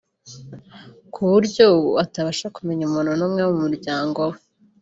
kuburyo 1.13 1.63
ubu 1.75 1.89
atabasha 2.03 2.45
kumenya 2.55 2.83
umuntu 2.85 3.11
n’umwe 3.15 3.41
wo 3.43 3.51
mu 3.55 3.61
muryango 3.67 4.19
we 4.31 4.37